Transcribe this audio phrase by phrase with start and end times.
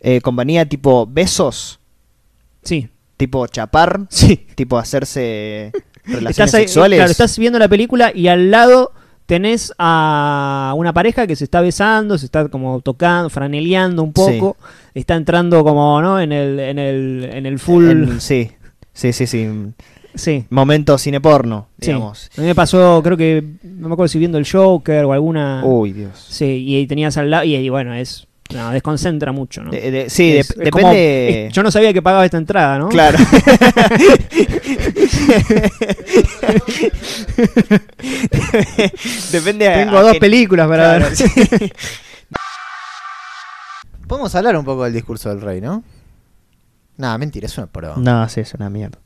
[0.00, 1.78] eh, compañía tipo besos,
[2.62, 2.88] Sí.
[3.16, 4.46] tipo chapar, Sí.
[4.54, 5.72] tipo hacerse
[6.04, 6.98] relaciones Estás ahí- sexuales.
[6.98, 8.92] Claro, estás viendo la película y al lado
[9.26, 14.56] tenés a una pareja que se está besando, se está como tocando, franeleando un poco,
[14.94, 16.20] está entrando como, ¿no?
[16.20, 17.88] En el, en el, en el full.
[17.90, 18.50] En- sí,
[18.92, 19.48] sí, sí, sí.
[20.16, 20.44] sí.
[20.50, 21.88] Momento cine porno, Sí.
[21.88, 22.28] digamos.
[22.36, 25.62] A mí me pasó, creo que, no me acuerdo si viendo el Joker o alguna...
[25.64, 26.26] Uy, Dios.
[26.28, 28.26] Sí, y tenías al lado, y, ahí, bueno, es...
[28.52, 29.70] No, desconcentra mucho, ¿no?
[29.70, 31.46] De- de- sí, Es- dep- es como- depende.
[31.46, 32.88] es- yo no sabía que pagaba esta entrada, ¿no?
[32.88, 33.18] Claro.
[39.32, 41.16] Depende Tengo a dos películas para Claro, ver.
[41.16, 41.24] sí.
[44.06, 45.84] Podemos hablar un poco del discurso del rey, ¿no?
[46.96, 47.94] Nada, mentira, es una prueba.
[47.96, 48.98] No, sí, es una mierda.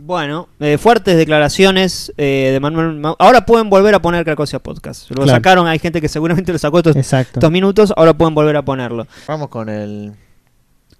[0.00, 2.94] Bueno, eh, fuertes declaraciones eh, de Manuel.
[3.00, 5.10] Ma- Ahora pueden volver a poner Cracosia Podcast.
[5.10, 5.30] Lo Claro.
[5.32, 9.06] sacaron, hay gente que seguramente lo sacó estos, minutos, ahora pueden volver a ponerlo.
[9.26, 10.12] Vamos con el.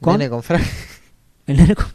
[0.01, 0.19] ¿Con?
[0.19, 0.63] Nene con Frank.
[1.47, 1.87] El nene con-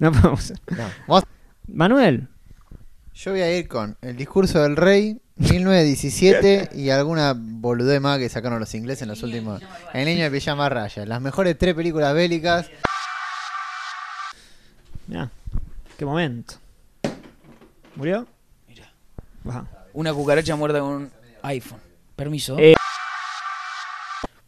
[0.00, 1.24] No podemos- No, vos-
[1.68, 2.28] Manuel,
[3.14, 8.28] Yo voy a ir con El discurso del rey, 1917 y alguna boludez más que
[8.28, 9.62] sacaron los ingleses en los últimos.
[9.94, 11.06] El niño de pijama raya.
[11.06, 12.68] Las mejores tres películas bélicas.
[15.12, 15.30] Mirá,
[15.98, 16.54] qué momento.
[17.96, 18.26] ¿Murió?
[18.66, 18.90] Mira.
[19.92, 21.10] Una cucaracha muerta con un
[21.42, 21.80] iPhone.
[22.16, 22.56] Permiso.
[22.58, 22.74] Eh,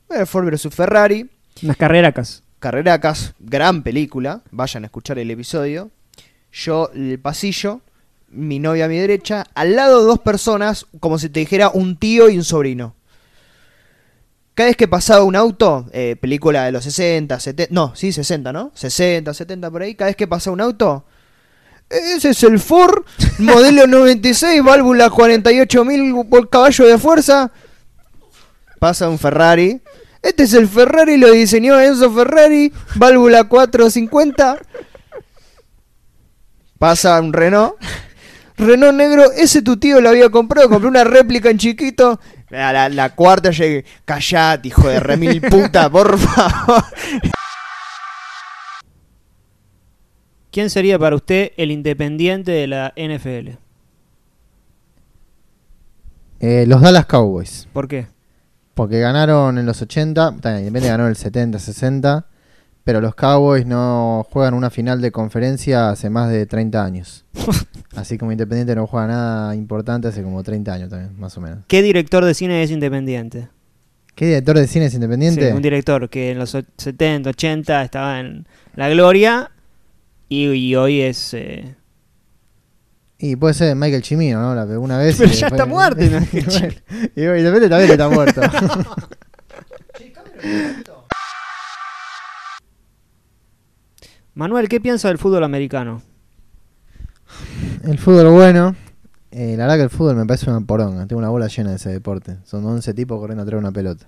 [0.08, 1.28] Bueno, Ford vs Ferrari.
[1.62, 2.42] Unas carreracas.
[2.60, 4.40] Carreracas, gran película.
[4.50, 5.90] Vayan a escuchar el episodio.
[6.50, 7.82] Yo, el pasillo,
[8.28, 12.30] mi novia a mi derecha, al lado dos personas, como si te dijera un tío
[12.30, 12.94] y un sobrino.
[14.55, 18.52] Cada vez que pasaba un auto, eh, película de los 60, 70, no, sí, 60,
[18.52, 18.70] ¿no?
[18.74, 21.05] 60, 70 por ahí, cada vez que pasaba un auto,
[21.91, 23.05] ese es el Ford,
[23.38, 27.52] modelo 96, válvula 48.000 por caballo de fuerza.
[28.78, 29.80] Pasa un Ferrari.
[30.22, 34.58] Este es el Ferrari, lo diseñó Enzo Ferrari, válvula 450.
[36.78, 37.74] Pasa un Renault.
[38.57, 42.20] Renault negro, ese tu tío lo había comprado, compré una réplica en chiquito.
[42.54, 46.84] A la, la cuarta llegué, callate, hijo de remil puta, por favor.
[50.50, 53.58] ¿Quién sería para usted el independiente de la NFL?
[56.38, 57.66] Eh, los Dallas Cowboys.
[57.72, 58.06] ¿Por qué?
[58.74, 62.26] Porque ganaron en los 80, también Independiente ganó en el 70, 60,
[62.84, 67.24] pero los Cowboys no juegan una final de conferencia hace más de 30 años.
[67.96, 71.61] Así como Independiente no juega nada importante hace como 30 años también, más o menos.
[71.68, 73.48] ¿Qué director de cine es independiente?
[74.14, 75.48] ¿Qué director de cine es Independiente?
[75.48, 78.46] Sí, un director que en los o- 70, 80 estaba en
[78.77, 79.51] la gloria
[80.28, 81.34] y, y hoy es...
[81.34, 81.74] eh,
[83.18, 84.55] Y puede ser Michael Chimino, ¿no?
[84.55, 85.16] La una vez.
[85.18, 86.01] Pero ya después- está muerto,
[87.16, 88.40] y bueno, Independiente también está muerto.
[94.34, 96.02] Manuel, ¿qué piensa del fútbol americano?
[97.84, 98.74] el fútbol bueno.
[99.30, 101.06] eh, la verdad que el fútbol me parece una poronga.
[101.06, 102.36] Tengo una bola llena de ese deporte.
[102.45, 104.06] Son 11 tipos corriendo atrás de una pelota.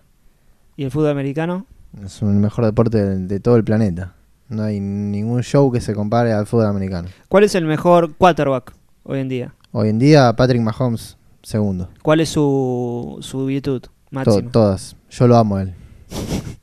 [0.76, 1.66] ¿Y el fútbol americano?
[2.04, 4.14] Es el mejor deporte de, de todo el planeta.
[4.48, 7.08] No hay ningún show que se compare al fútbol americano.
[7.28, 9.54] ¿Cuál es el mejor quarterback hoy en día?
[9.72, 11.88] Hoy en día, Patrick Mahomes, segundo.
[12.02, 13.82] ¿Cuál es su, su virtud
[14.24, 14.96] To- todas.
[15.10, 15.74] Yo lo amo a él.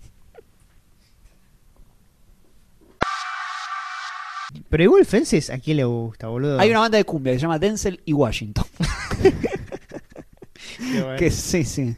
[4.73, 6.59] Pero igual Fences, ¿a quién le gusta, boludo?
[6.59, 8.65] Hay una banda de cumbia que se llama Denzel y Washington.
[9.21, 11.15] Qué bueno.
[11.15, 11.95] Que sí, sí.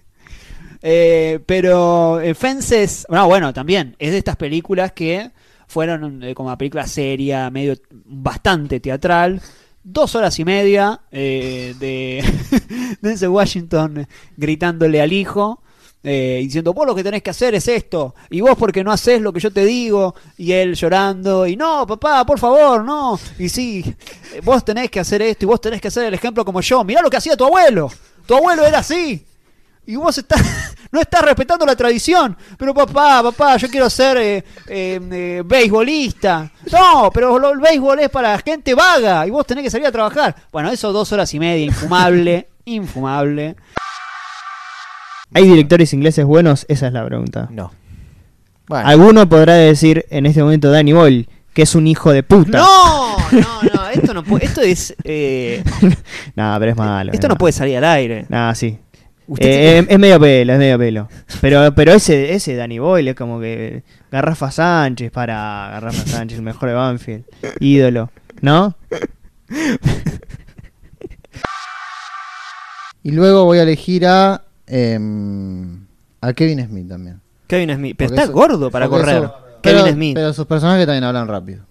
[0.82, 5.32] Eh, pero eh, Fences, no, bueno, también es de estas películas que
[5.68, 9.42] fueron eh, como una película seria, medio bastante teatral.
[9.82, 12.26] Dos horas y media eh, de
[13.02, 15.64] Denzel Washington gritándole al hijo,
[16.06, 19.22] eh, diciendo, vos lo que tenés que hacer es esto, y vos porque no haces
[19.22, 23.50] lo que yo te digo, y él llorando, y no, papá, por favor, no, y
[23.50, 23.84] sí,
[24.44, 27.02] vos tenés que hacer esto, y vos tenés que hacer el ejemplo como yo, mirá
[27.02, 27.92] lo que hacía tu abuelo,
[28.26, 29.26] tu abuelo era así,
[29.88, 30.42] y vos estás,
[30.92, 32.36] no estás respetando la tradición.
[32.58, 34.38] Pero papá, papá, yo quiero ser eh,
[34.68, 36.52] eh, eh, beisbolista.
[36.72, 40.36] No, pero el béisbol es para gente vaga y vos tenés que salir a trabajar.
[40.52, 43.56] Bueno, eso dos horas y media, infumable, infumable.
[45.34, 46.66] ¿Hay directores ingleses buenos?
[46.70, 47.48] Esa es la pregunta.
[47.52, 47.72] No.
[48.68, 52.58] Bueno, Alguno podrá decir en este momento Danny Boyle, que es un hijo de puta.
[52.60, 55.64] No, no, no, esto no puede, esto es, eh,
[56.36, 57.12] No, pero es malo.
[57.12, 57.38] esto es no malo.
[57.40, 58.26] puede salir al aire.
[58.30, 58.78] No, sí.
[59.40, 61.10] Eh, es, es medio pelo, es medio pelo.
[61.42, 66.44] Pero, pero ese, ese Danny Boyle es como que Garrafa Sánchez para Garrafa Sánchez, el
[66.44, 67.24] mejor de Banfield.
[67.60, 68.12] Ídolo.
[68.42, 68.76] ¿No?
[73.04, 74.42] y luego voy a elegir a.
[74.68, 75.86] em,
[76.22, 77.20] A Kevin Smith también.
[77.48, 77.96] Kevin Smith.
[77.98, 79.18] Pero Porque está eso- gordo para correr.
[79.18, 80.16] eso- Kevin pero, Smith.
[80.16, 81.64] Pero sus personajes también hablan rápido.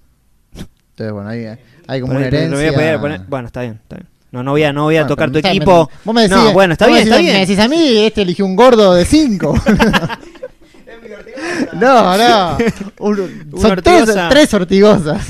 [0.57, 1.47] Entonces, bueno, ahí
[1.87, 2.73] hay como una herencia.
[2.73, 4.09] poner- poner- Bueno, está bien, está bien.
[4.31, 5.91] No, no voy a, no voy a Bueno, tocar tu me- equipo.
[6.05, 7.41] Vos me decís, no, bueno, está bien, está decís- Me bien.
[7.47, 9.55] decís a mí, este eligió un gordo de 5.
[11.75, 12.59] no, no.
[12.99, 14.29] Un- son tres, ortigosa.
[14.29, 15.27] tres ortigosas.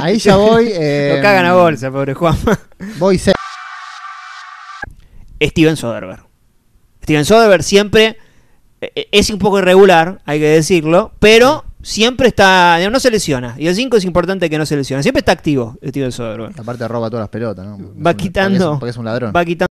[0.00, 0.68] Ahí ya voy.
[0.72, 2.36] eh, Lo cagan a bolsa, pobre Juan.
[2.98, 3.32] Voy se-
[5.48, 6.24] Steven Soderbergh.
[7.02, 8.16] Steven Soderbergh siempre
[8.80, 13.54] eh, es un poco irregular, hay que decirlo, pero siempre está, no se lesiona.
[13.58, 15.02] Y el 5 es importante que no se lesione.
[15.02, 16.58] Siempre está activo Steven Soderbergh.
[16.60, 17.78] Aparte roba todas las pelotas, ¿no?
[18.04, 19.32] Va quitando- Porque es un ladrón.
[19.34, 19.71] Va quitando